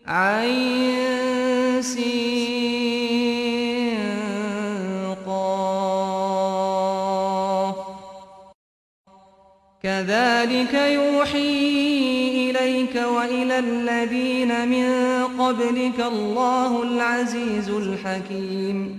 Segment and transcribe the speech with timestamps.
[0.08, 0.90] عين
[9.84, 14.88] كذلك يوحي إليك وإلى الذين من
[15.41, 18.98] قبلك الله العزيز الحكيم.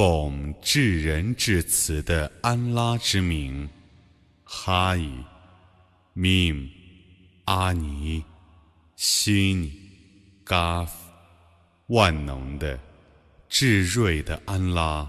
[0.00, 3.68] 奉至仁至慈的安拉之名，
[4.44, 5.12] 哈伊、
[6.16, 6.66] mim、
[7.44, 8.24] 阿尼、
[8.96, 9.70] 西尼、
[10.42, 10.94] 嘎夫，
[11.88, 12.80] 万能的、
[13.46, 15.06] 至睿的安拉，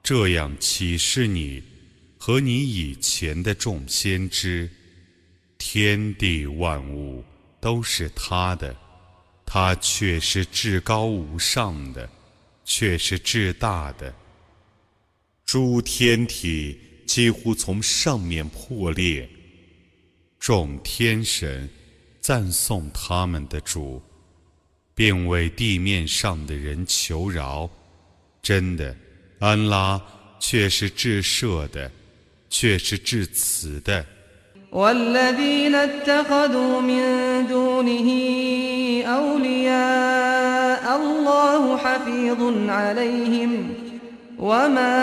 [0.00, 1.60] 这样启示你
[2.16, 4.70] 和你以前的众先知：
[5.58, 7.24] 天地万物
[7.58, 8.76] 都是他的，
[9.44, 12.08] 他却是至高无上的。
[12.63, 14.13] 却是至大的，
[15.45, 19.27] 诸天体几乎从上面破裂。
[20.39, 21.69] 众天神
[22.21, 24.01] 赞颂他们的主，
[24.95, 27.69] 并为地面上的人求饶。
[28.41, 28.95] 真的，
[29.39, 30.01] 安拉
[30.39, 31.91] 却是至赦的，
[32.49, 34.05] 却是至慈的。
[34.71, 35.31] الله
[42.03, 43.51] حفيظ عليهم
[44.37, 44.95] وما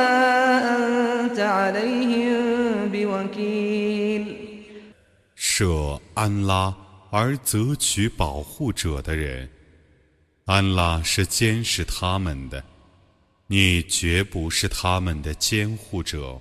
[0.76, 4.24] أنت عليهم بوكيل
[5.34, 6.74] 设安拉
[7.10, 9.48] 而择取保护者的人，
[10.44, 12.62] 安拉是监视他们的，
[13.46, 16.40] 你绝不是他们的监护者。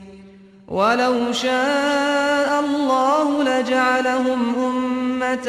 [0.70, 5.48] ولو شاء الله لجعلهم أمة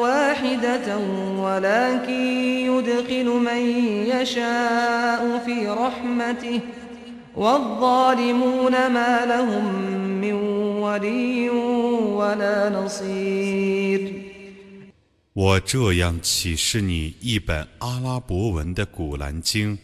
[0.00, 0.98] واحدة
[1.38, 2.20] ولكن
[2.70, 3.60] يدخل من
[4.08, 6.60] يشاء في رحمته
[7.36, 9.64] والظالمون ما لهم
[10.20, 10.32] من
[10.80, 14.24] ولي ولا نصير
[15.34, 19.76] 我这样启示你一本阿拉伯文的古兰经，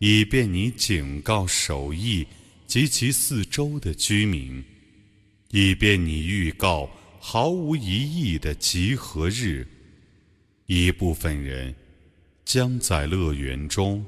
[0.00, 2.26] 以便你警告手艺。
[2.69, 4.63] 及其四周的居民，
[5.49, 6.87] 以便你预告
[7.19, 9.67] 毫无疑义的集合日。
[10.67, 11.73] 一部分人
[12.45, 14.05] 将在乐园中，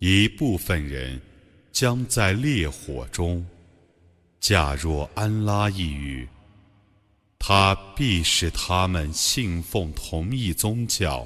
[0.00, 1.22] 一部分人
[1.70, 3.46] 将在烈火中。
[4.40, 6.26] 假若安拉抑郁，
[7.38, 11.24] 他必使他们信奉同一宗教，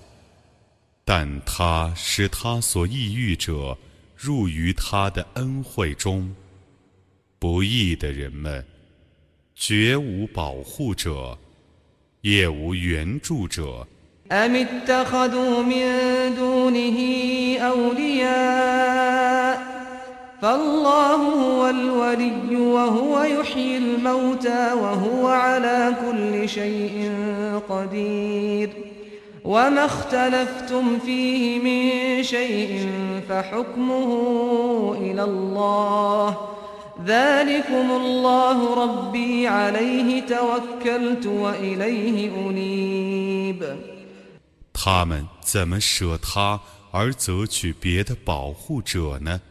[1.06, 3.78] 但他使他所抑郁者。
[4.24, 6.34] 入于他的恩惠中，
[7.38, 8.64] 不义的人们
[9.54, 11.36] 绝无保护者，
[12.22, 13.86] 也无援助者。
[29.43, 32.89] وما اختلفتم فيه من شيء
[33.29, 34.11] فحكمه
[34.93, 36.37] إلى الله
[37.05, 43.77] ذلكم الله ربي عليه توكلت وإليه أنيب
[44.73, 46.59] 他们怎么舍他
[46.91, 49.41] 而择取别的保护者呢？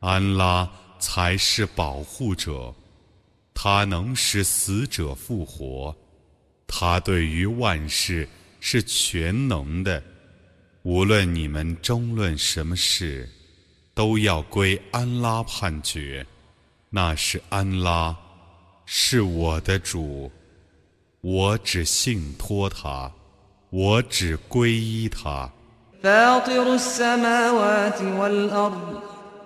[0.00, 0.68] 安拉
[0.98, 2.74] 才是保护者，
[3.54, 5.94] 他能使死者复活，
[6.66, 8.28] 他对于万事。
[8.59, 10.01] 是全能的，
[10.83, 13.29] 无论你们争论什么事，
[13.93, 16.25] 都要归安拉判决。
[16.89, 18.15] 那是安拉，
[18.85, 20.31] 是我的主，
[21.21, 23.11] 我只信托他，
[23.69, 25.51] 我只皈依他。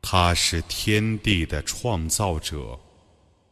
[0.00, 2.78] 他是天地的创造者，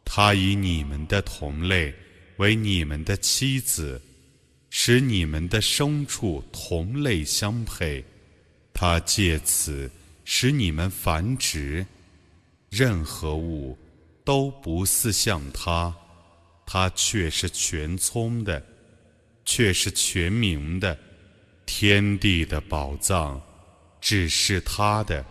[0.04, 1.92] 他以你们的同类
[2.36, 4.00] 为你们的妻子，
[4.70, 8.04] 使你们的牲畜同类相配，
[8.72, 9.90] 他借此
[10.24, 11.84] 使你们繁殖。
[12.70, 13.76] 任何物
[14.24, 15.92] 都不似像他，
[16.64, 18.64] 他却是全聪的。
[19.56, 20.98] 却是全明的，
[21.64, 23.40] 天地的宝藏
[24.00, 25.24] 只是他的，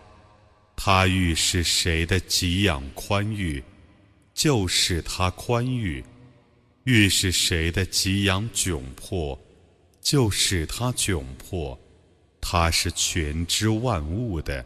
[0.78, 3.62] 他欲是谁的给养宽裕，
[4.34, 6.02] 就是他宽裕；
[6.86, 9.38] 欲是谁的给养窘迫，
[10.00, 11.78] 就使他窘迫。
[12.40, 14.66] 他是全知万物的。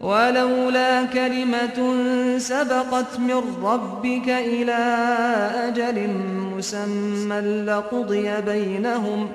[0.00, 1.78] ولولا كلمة
[2.38, 4.80] سبقت من ربك إلى
[5.68, 6.08] أجل
[6.56, 9.28] مسمى لقضي بينهم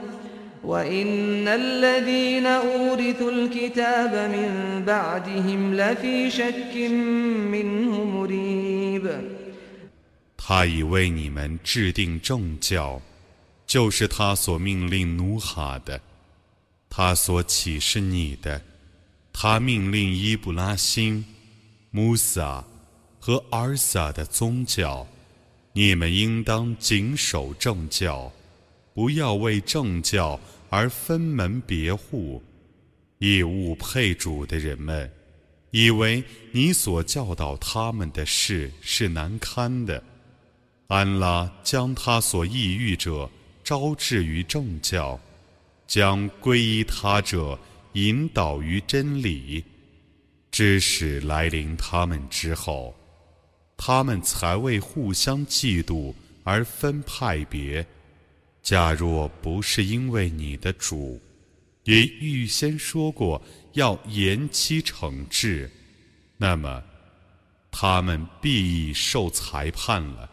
[0.63, 6.75] وإن الذين أورثوا الكتاب من بعدهم لفي شك
[7.51, 9.07] منه مريب
[10.37, 13.01] 他已为你们制定正教，
[13.65, 16.01] 就是他所命令努哈的，
[16.89, 18.61] 他所启示你的。
[19.32, 21.24] 他命令伊布拉辛、
[21.90, 22.64] 穆萨
[23.18, 25.06] 和阿尔萨的宗教，
[25.72, 28.30] 你们应当谨守正教，
[28.94, 30.38] 不要为正教
[30.68, 32.42] 而分门别户。
[33.18, 35.10] 以物配主的人们，
[35.70, 40.02] 以为你所教导他们的事是难堪的。
[40.88, 43.30] 安拉将他所抑郁者
[43.64, 45.18] 招致于正教，
[45.86, 47.58] 将皈依他者。
[47.94, 49.62] 引导于真理，
[50.50, 52.94] 知识来临他们之后，
[53.76, 57.86] 他们才为互相嫉妒而分派别。
[58.62, 61.20] 假若不是因为你的主
[61.84, 63.42] 也预先说过
[63.72, 65.70] 要延期惩治，
[66.36, 66.82] 那么
[67.70, 70.30] 他们必已受裁判了。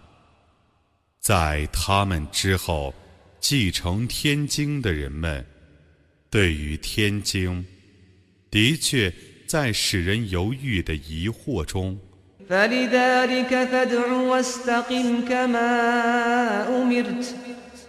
[1.19, 2.93] 在他们之后
[3.39, 5.45] 继承天经的人们。
[6.30, 7.64] 对于天经，
[8.50, 9.12] 的确
[9.46, 11.98] 在使人犹豫的疑惑中。
[12.48, 17.34] فلذلك فادع واستقم كما أمرت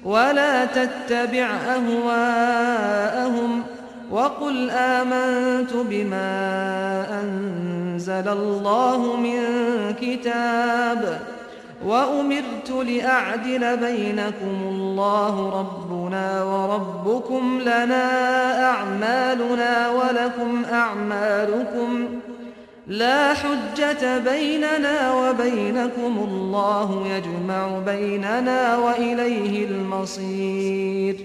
[0.03, 3.63] ولا تتبع أهواءهم
[4.09, 6.31] وقل آمنت بما
[7.21, 9.39] أنزل الله من
[9.99, 11.19] كتاب
[11.83, 18.05] وأمرت لأعدل بينكم الله ربنا وربكم لنا
[18.71, 22.07] أعمالنا ولكم أعمالكم
[22.87, 31.15] لا حجة بيننا وبينكم الله يجمع بيننا وإليه المصير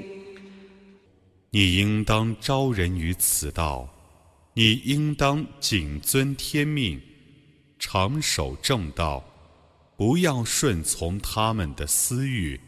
[1.53, 3.89] 你应当招人于此道，
[4.55, 7.00] 你应当谨遵天命，
[7.79, 9.25] 长守正道。
[9.98, 12.60] 不要顺从他们的私欲。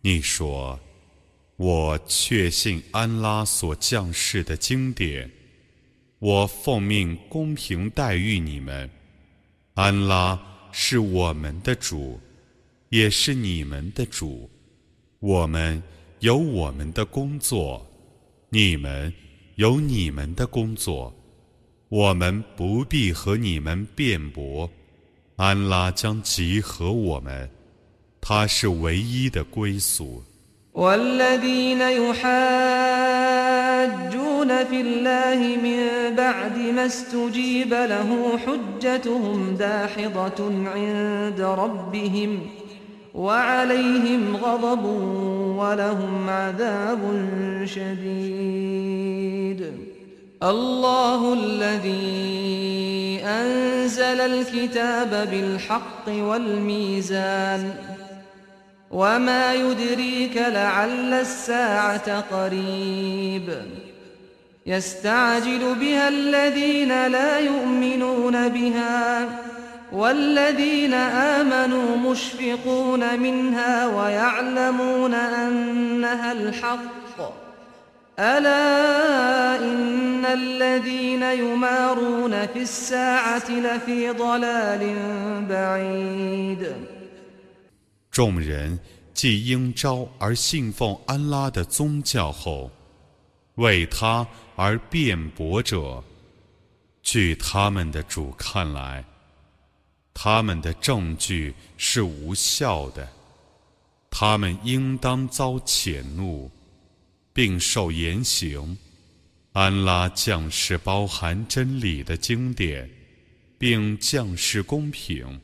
[0.00, 0.78] 你说
[1.56, 5.30] ：“我确信安拉所降世的经典，
[6.18, 8.90] 我奉命公平待遇你们。
[9.74, 10.40] 安拉
[10.72, 12.20] 是我们的主，
[12.88, 14.50] 也是你们的主。
[15.20, 15.82] 我们
[16.20, 17.86] 有我们的工作，
[18.50, 19.12] 你们
[19.54, 21.14] 有你们的工作。
[21.88, 24.68] 我们不必和你们辩驳。”
[25.37, 27.49] 安拉将集合我们，
[28.21, 30.23] 他是唯一的归宿。
[30.73, 32.23] والذين يحاجون
[34.65, 42.39] في الله من بعد ما استجيب له حجتهم داحضة عند ربهم
[43.13, 44.83] وعليهم غضب
[45.57, 47.01] ولهم عذاب
[47.65, 49.13] شديد
[50.42, 57.74] الله الذي أنزل الكتاب بالحق والميزان
[58.90, 63.52] وما يدريك لعل الساعة قريب
[64.66, 69.28] يستعجل بها الذين لا يؤمنون بها
[69.92, 76.98] والذين آمنوا مشفقون منها ويعلمون أنها الحق
[78.18, 79.77] ألا إن
[80.27, 84.83] الذين يمارون في الساعة لفي ضلال
[85.47, 86.73] بعيد
[88.11, 88.79] 众人
[89.13, 92.69] 既应召而信奉安拉的宗教后，
[93.55, 96.03] 为他而辩驳者，
[97.01, 99.03] 据他们的主看来，
[100.13, 103.07] 他们的证据是无效的，
[104.09, 106.49] 他们应当遭谴怒，
[107.33, 108.77] 并受严刑。
[109.52, 112.88] 安拉降世包含真理的经典，
[113.58, 115.40] 并降世公平。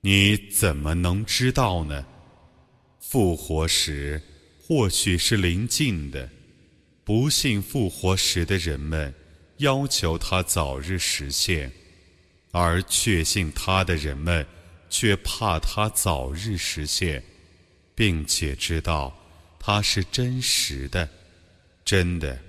[0.00, 2.06] 你怎么能知道呢？
[3.00, 4.22] 复活时
[4.62, 6.28] 或许是临近的。
[7.04, 9.12] 不信复活时的人们
[9.56, 11.70] 要求他早日实现，
[12.52, 14.46] 而确信他的人们
[14.88, 17.22] 却怕他早日实现，
[17.94, 19.14] 并且知道
[19.58, 21.08] 他是真实的。
[21.84, 22.40] 真的，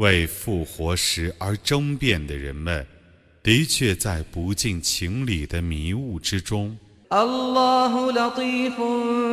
[0.00, 2.86] 为复活时而争辩的人们，
[3.42, 6.76] 的确在不近情理的迷雾之中。
[7.12, 8.80] الله لطيف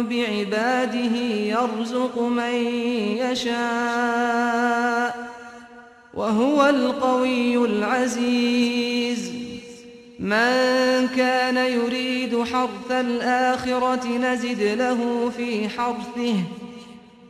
[0.10, 1.16] بعباده
[1.50, 2.54] يرزق من
[3.18, 5.10] يشاء
[6.14, 9.32] وهو القوي العزيز
[10.20, 16.36] من كان يريد حرث الآخرة نزد له في حرثه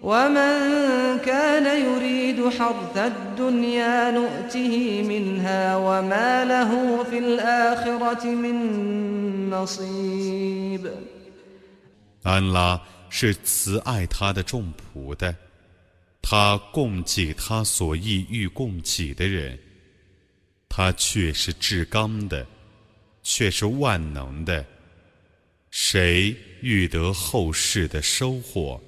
[0.01, 10.91] ومن كان يريد حرث الدنيا نؤته منها وما له في الآخرة من نصيب
[12.23, 15.35] 安拉是慈爱他的众仆的，
[16.21, 19.57] 他供给他所意欲供给的人，
[20.67, 22.45] 他却是至刚的，
[23.21, 24.65] 却是万能的。
[25.69, 28.81] 谁欲得后世的收获？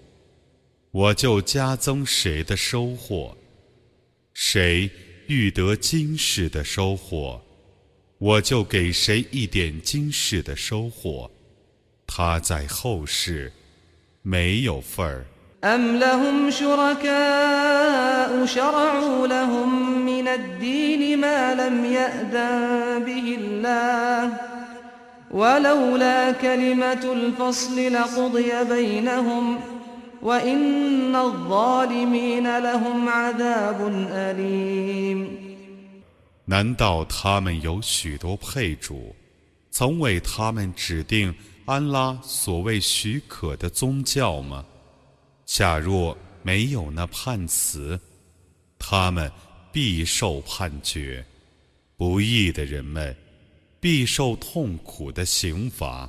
[0.93, 3.37] 我就加增谁的收获，
[4.35, 4.91] 谁
[5.29, 7.41] 欲得今世的收获，
[8.19, 11.31] 我就给谁一点今世的收获。
[12.09, 13.53] 他在后世
[14.23, 15.25] 没有份儿。
[36.45, 39.17] 难道他们有许多配主，
[39.71, 41.35] 曾为他们指定
[41.65, 44.63] 安拉所谓许可的宗教吗？
[45.47, 47.99] 假若没有那判词，
[48.79, 49.33] 他们
[49.73, 51.25] 必受判决。
[51.97, 53.17] 不义的人们
[53.81, 56.09] 必受痛苦的刑罚。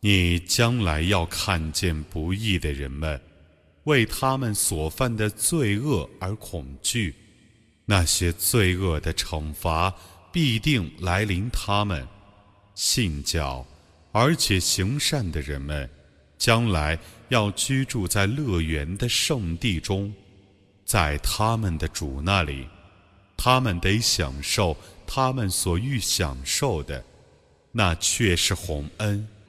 [0.00, 3.20] 你将来要看见不义的人们，
[3.84, 7.14] 为他们所犯的罪恶而恐惧，
[7.84, 9.92] 那些罪恶的惩罚
[10.32, 12.06] 必定来临他们。
[12.74, 13.66] 信教
[14.12, 15.90] 而且行善的人们，
[16.38, 16.96] 将来
[17.28, 20.12] 要居住在乐园的圣地中，
[20.84, 22.68] 在他们的主那里，
[23.36, 24.76] 他们得享受
[25.08, 27.04] 他们所欲享受的，
[27.72, 29.26] 那却是洪恩。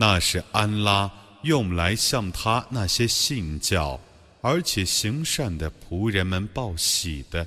[0.00, 1.10] 那是安拉
[1.42, 4.00] 用来向他那些信教
[4.40, 7.44] 而且行善的仆人们报喜的。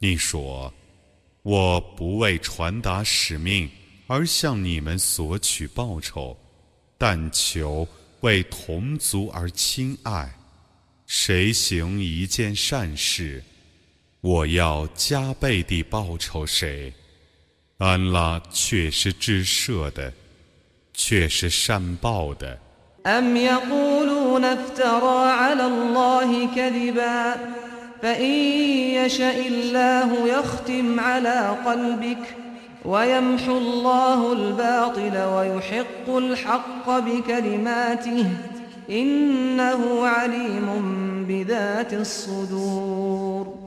[0.00, 0.74] 你说，
[1.42, 3.70] 我不为传达使命
[4.08, 6.36] 而向你们索取报酬，
[6.98, 7.86] 但求
[8.22, 10.28] 为同族而亲爱。
[11.06, 13.40] 谁行一件善事，
[14.22, 16.92] 我要加倍地报酬谁。
[17.78, 20.12] 安拉却是至赦的。
[20.93, 22.57] 却是善报的。
[23.05, 27.35] أم يقولون افترى على الله كذبا
[28.01, 28.31] فإن
[29.05, 32.35] يشاء الله يختم على قلبك
[32.85, 38.25] ويمحو الله الباطل ويحق الحق بكلماته
[38.89, 40.67] إنه عليم
[41.27, 43.58] بذات الصدور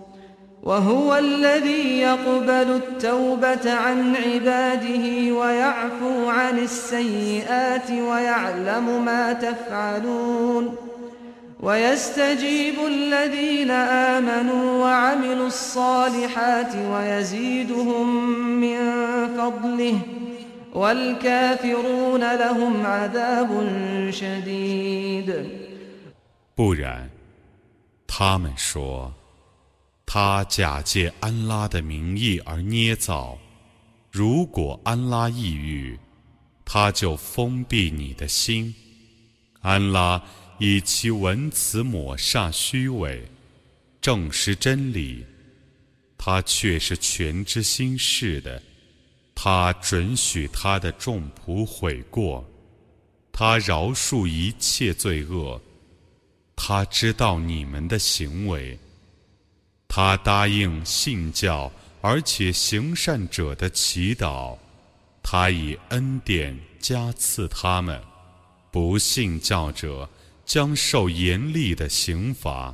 [0.63, 10.77] وهو الذي يقبل التوبة عن عباده ويعفو عن السيئات ويعلم ما تفعلون
[11.61, 18.07] ويستجيب الذين آمنوا وعملوا الصالحات ويزيدهم
[18.61, 18.79] من
[19.39, 19.99] فضله
[20.75, 23.51] والكافرون لهم عذاب
[24.11, 25.35] شديد
[26.57, 27.09] 不然，
[28.07, 29.13] 他们说。
[30.16, 33.36] 他假借安拉的名义而捏造，
[34.12, 35.98] 如果安拉抑郁，
[36.64, 38.72] 他就封闭你的心。
[39.62, 40.24] 安拉
[40.60, 43.28] 以其文辞抹煞虚伪，
[44.02, 45.26] 证实真理。
[46.16, 48.62] 他却是全知心事的，
[49.34, 52.48] 他准许他的众仆悔过，
[53.32, 55.60] 他饶恕一切罪恶，
[56.56, 58.78] 他知道你们的行为。
[59.96, 61.72] 他答应信教
[62.02, 64.58] 而且行善者的祈祷，
[65.22, 67.96] 他以恩典加赐他们；
[68.72, 70.10] 不信教者
[70.48, 72.74] 将受严厉的刑罚。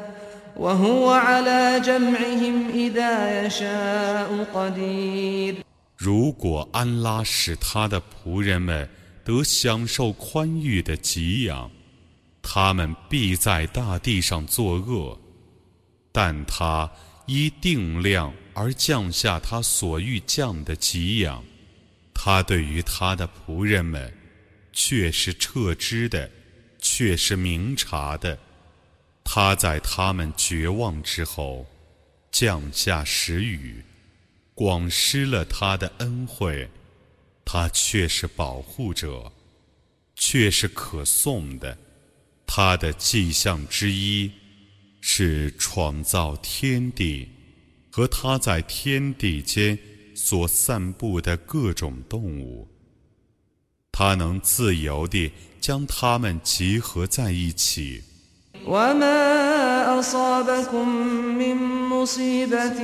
[5.97, 8.87] 如果安拉使他的仆人们
[9.23, 11.71] 得享受宽裕的给养，
[12.43, 15.17] 他们必在大地上作恶；
[16.11, 16.91] 但他
[17.25, 21.43] 依定量而降下他所欲降的给养，
[22.13, 24.13] 他对于他的仆人们
[24.71, 26.29] 却是撤知的，
[26.77, 28.37] 却是明察的。
[29.23, 31.65] 他在他们绝望之后
[32.31, 33.83] 降下时雨，
[34.53, 36.69] 广施了他的恩惠，
[37.45, 39.31] 他却是保护者，
[40.15, 41.77] 却是可颂的。
[42.45, 44.29] 他的迹象之一
[44.99, 47.29] 是创造天地
[47.89, 49.79] 和他在天地间
[50.13, 52.67] 所散布的各种动物，
[53.91, 55.31] 他能自由地
[55.61, 58.03] 将它们集合在一起。
[58.66, 60.88] وما أصابكم
[61.38, 61.56] من
[61.88, 62.80] مصيبة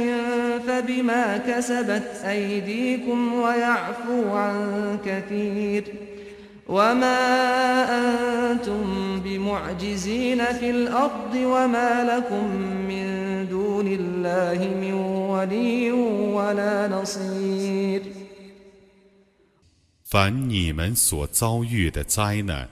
[0.67, 5.85] فبما كسبت أيديكم ويعفو عن كثير
[6.69, 7.19] وما
[8.53, 12.57] أنتم بمعجزين في الأرض وما لكم
[12.89, 13.07] من
[13.51, 14.93] دون الله من
[15.31, 15.93] ولي
[16.33, 18.03] ولا نصير
[20.13, 22.69] 凡你们所遭遇的灾难，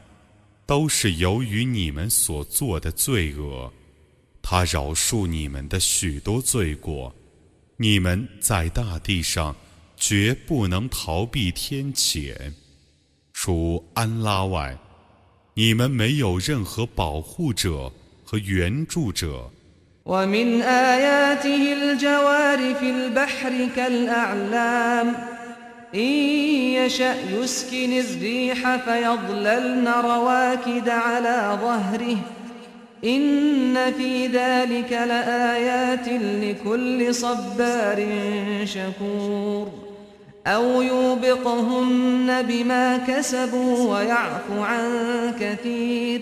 [0.66, 3.72] 都是由于你们所做的罪恶，
[4.42, 7.14] 他饶恕你们的许多罪过。
[7.78, 9.56] 你们在大地上
[9.98, 12.54] 绝不能逃避天谴，
[13.34, 14.78] 除安拉外，
[15.54, 17.92] 你们没有任何保护者
[18.24, 19.52] 和援助者。
[25.94, 32.18] إن يشأ يسكن الريح فيظللن رواكد على ظهره.
[33.06, 36.08] إن في ذلك لآيات
[36.44, 38.08] لكل صبار
[38.64, 39.72] شكور.
[40.48, 44.90] أو يوبقهن بما كسبوا ويعفو عن
[45.40, 46.22] كثير.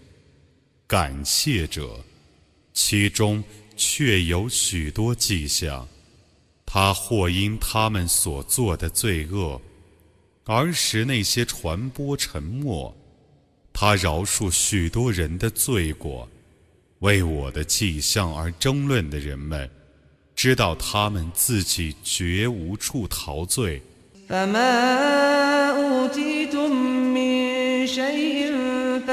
[0.91, 2.03] 感谢者，
[2.73, 3.41] 其中
[3.77, 5.87] 确有许多迹象。
[6.65, 9.61] 他或因他们所做的罪恶。
[10.43, 12.93] 而使那些传播沉默，
[13.71, 16.27] 他饶恕许多人的罪过，
[16.99, 19.71] 为我的迹象而争论的人们，
[20.35, 23.81] 知道他们自己绝无处陶醉。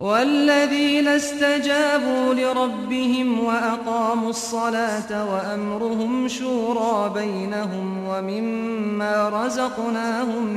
[0.00, 10.56] والذين استجابوا لربهم وأقاموا الصلاة وأمرهم شورى بينهم ومما رزقناهم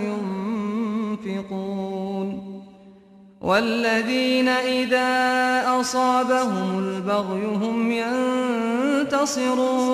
[1.26, 2.30] ينفقون
[3.42, 5.10] والذين إذا
[5.80, 7.92] أصابهم البغي هم
[9.06, 9.89] ينتصرون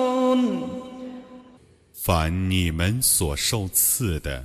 [2.06, 4.44] 凡你们所受赐的，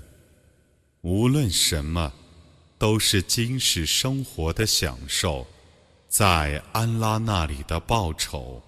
[1.01, 2.11] 无论什么。
[2.78, 5.46] 都是今世生活的享受，
[6.08, 8.62] 在安拉那里的报酬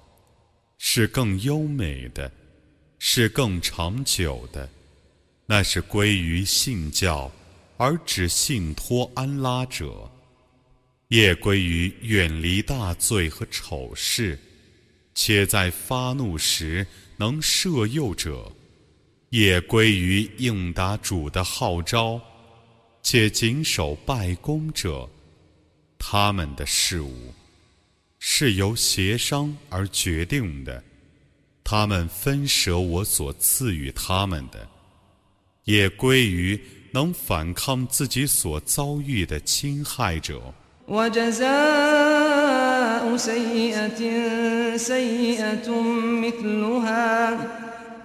[0.79, 2.31] 是更优美的，
[2.99, 4.69] 是更长久的。
[5.47, 7.33] 那是归于信教
[7.79, 10.11] 而只信托安拉者，
[11.09, 14.39] 也归于远离大罪和丑事，
[15.15, 18.53] 且在发怒时能摄佑者，
[19.31, 22.21] 也归于应答主的号召。
[23.11, 25.09] 且谨守拜功者，
[25.99, 27.33] 他们的事物
[28.19, 30.85] 是由协商而决定的。
[31.65, 34.69] 他们分舍我所赐予他们的，
[35.65, 36.61] 也归于
[36.93, 40.53] 能反抗自己所遭遇的侵害者。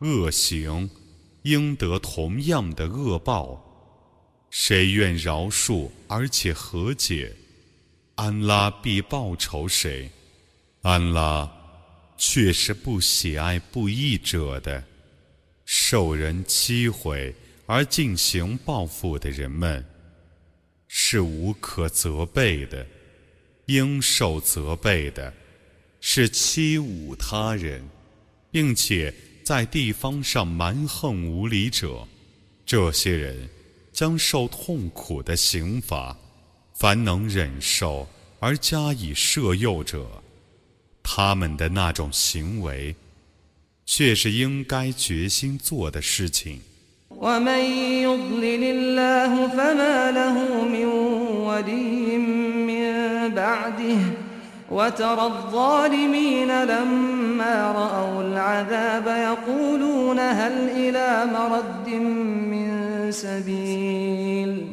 [0.00, 0.90] 恶行
[1.44, 3.64] 应得同样的恶报，
[4.50, 7.34] 谁愿饶恕而且和解，
[8.16, 10.10] 安拉必报仇谁。
[10.82, 11.50] 安拉
[12.18, 14.84] 却是不喜爱不义者的。
[15.64, 17.34] 受人欺毁
[17.66, 19.84] 而进行报复的人们，
[20.88, 22.84] 是无可责备的；
[23.66, 25.32] 应受责备的，
[26.00, 27.82] 是欺侮他人，
[28.50, 29.12] 并且
[29.44, 32.06] 在地方上蛮横无理者。
[32.66, 33.48] 这些人
[33.92, 36.16] 将受痛苦的刑罚。
[36.74, 38.06] 凡能忍受
[38.40, 40.06] 而加以摄诱者，
[41.04, 42.94] 他们的那种行为。
[43.85, 46.61] 却是应该决心做的事情。
[47.19, 47.59] ومن
[48.03, 50.85] يضلل الله فما له من
[51.47, 52.93] ولي من
[53.35, 53.97] بعده
[54.71, 61.89] وترى الظالمين لما رأوا العذاب يقولون هل إلى مرد
[62.51, 64.72] من سبيل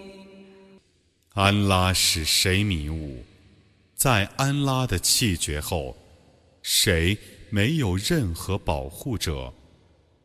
[1.33, 3.23] 安拉使谁迷雾？
[3.95, 5.95] 在安拉的气绝后，
[6.61, 7.17] 谁
[7.49, 9.53] 没有任何保护者？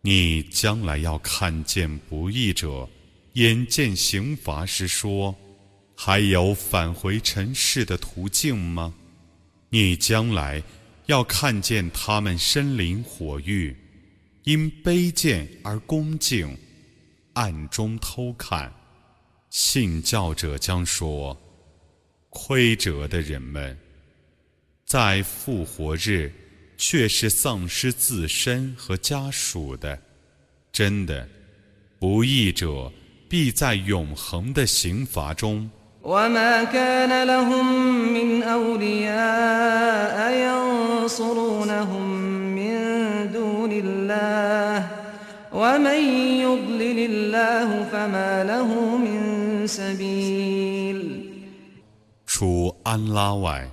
[0.01, 2.89] 你将来要看见不义者，
[3.35, 5.33] 眼见刑罚时说
[5.95, 8.93] ：“还有返回尘世的途径吗？”
[9.71, 10.61] 你将来
[11.07, 13.77] 要看见他们身临火狱，
[14.43, 16.59] 因卑贱而恭敬，
[17.35, 18.73] 暗中偷看。
[19.56, 23.78] 信教者将说：“亏折的人们，
[24.86, 26.32] 在复活日
[26.78, 30.00] 却是丧失自身和家属的。
[30.72, 31.28] 真的，
[32.00, 32.92] 不义者
[33.28, 35.70] 必在永恒的刑罚中。”
[45.54, 46.00] ومن
[46.42, 49.35] يضلل الله فما له من سبيل
[52.26, 53.70] 除安拉外，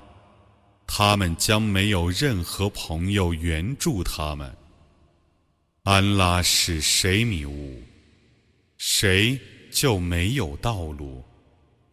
[0.86, 4.52] 他们将没有任何朋友援助他们。
[5.84, 7.82] 安拉使谁迷雾，
[8.76, 9.38] 谁
[9.70, 11.22] 就没有道路。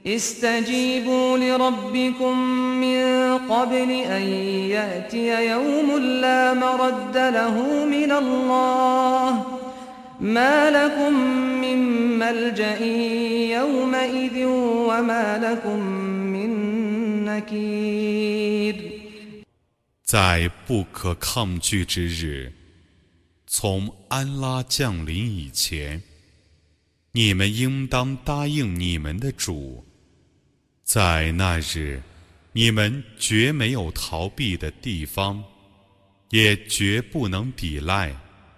[0.05, 2.37] استجيبوا لربكم
[2.79, 4.21] من قبل أن
[4.69, 9.45] يأتي يوم لا مرد له من الله
[10.19, 11.13] ما لكم
[11.61, 11.77] من
[12.19, 12.79] ملجأ
[13.57, 15.79] يومئذ وما لكم
[16.33, 16.49] من
[17.25, 18.75] نكير
[20.03, 22.53] 在不可抗拒之日，
[23.47, 26.01] 从安拉降临以前，
[27.11, 29.83] 你们应当答应你们的主。
[30.83, 32.01] 在那日，
[32.53, 35.43] 你们绝没有逃避的地方，
[36.29, 38.15] 也绝不能抵赖。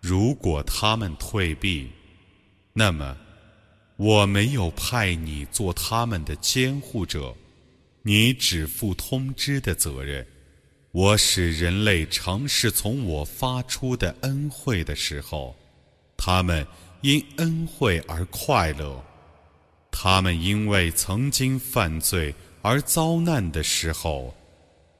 [0.00, 1.88] 如果他们退避，
[2.72, 3.16] 那么
[3.96, 7.32] 我没有派你做他们的监护者，
[8.02, 10.26] 你只负通知的责任。
[10.90, 15.54] 我使人类尝试从我发出的恩惠的时候，
[16.16, 16.66] 他们
[17.02, 19.00] 因恩惠而快乐；
[19.92, 24.34] 他们因为曾经犯罪而遭难的时候。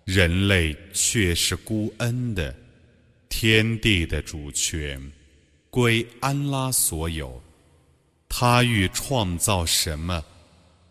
[0.08, 2.56] 人类却是孤恩的，
[3.28, 4.98] 天地的主权
[5.68, 7.42] 归安拉所有，
[8.26, 10.24] 他欲创造什么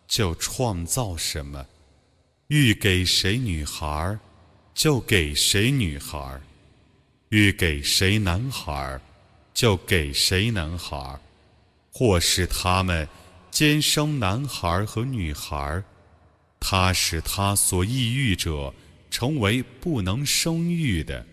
[0.08, 1.66] 就创造什么，
[2.50, 4.16] 欲给谁女孩
[4.76, 6.40] 就给谁女孩，
[7.30, 9.02] 欲给谁男孩
[9.52, 11.20] 就给谁男孩，
[11.92, 13.10] 或是他们
[13.50, 15.84] 兼生男孩和女孩，
[16.60, 18.72] 他使他所抑郁者。
[19.11, 21.25] 成为不能生育的，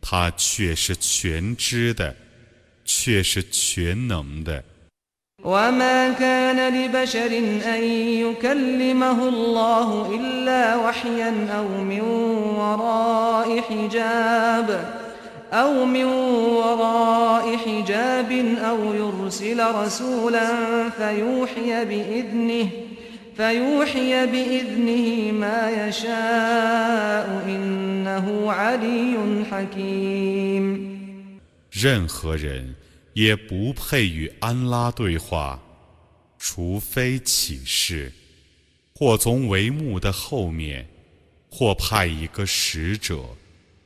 [0.00, 2.14] 他却是全知的，
[2.84, 4.64] 却是全能的。
[5.42, 7.32] وما كان لبشر
[7.64, 7.82] أن
[8.24, 12.00] يكلمه الله إلا وحيا أو من
[12.60, 14.68] وراء حجاب
[15.52, 20.48] أو من وراء حجاب أو يرسل رسولا
[20.90, 22.68] فيوحي بإذنه
[31.69, 32.73] 任何人
[33.11, 35.61] 也不配与安拉对话，
[36.39, 38.09] 除非启示，
[38.93, 40.87] 或从帷幕的后面，
[41.49, 43.21] 或派一个使者，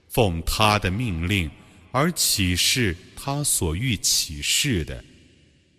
[0.09, 1.49] 奉他的命令
[1.91, 5.03] 而启示他所欲启示的，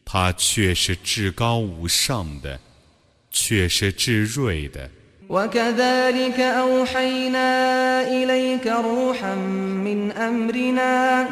[0.04, 2.60] 他却是至高无上的，
[3.31, 4.89] 却是至睿的。
[5.29, 11.27] وكذلك أوحينا إليك روحا من أمرنا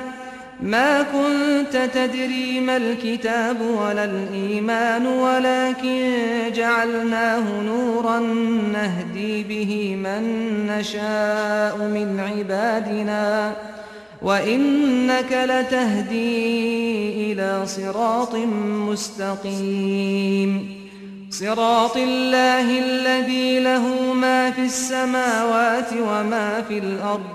[0.62, 6.12] ما كنت تدري ما الكتاب ولا الإيمان ولكن
[6.56, 8.20] جعلناه نورا
[8.74, 10.24] نهدي به من
[10.68, 13.54] نشاء من عبادنا
[14.22, 18.36] وإنك لتهدي إلى صراط
[18.90, 20.77] مستقيم
[21.30, 27.26] صراط الله الذي له ما في السماوات وما في الأرض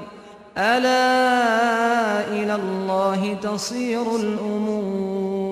[0.56, 5.48] ألا إلى الله تصير الأمور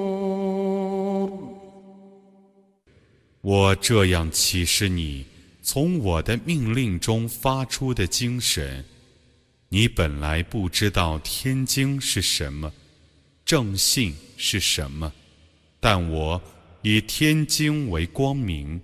[3.43, 5.25] 我这样启示你，
[5.63, 8.85] 从我的命令中发出的精神。
[9.69, 12.73] 你本来不知道天经是什么，
[13.45, 15.13] 正信是什么，
[15.81, 16.41] 但我
[16.82, 18.82] 以天经为光明，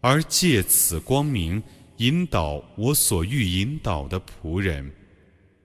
[0.00, 1.62] 而借此光明
[1.98, 4.90] 引导我所欲引导的仆人。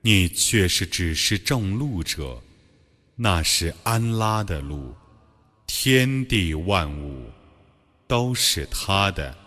[0.02, 2.42] 你却是只是正路者，
[3.16, 4.96] 那是安拉的路，
[5.68, 7.30] 天地万物
[8.08, 9.38] 都是他的，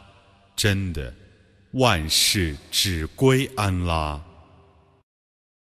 [0.55, 1.15] 真的，
[1.73, 4.23] 万事只归安拉。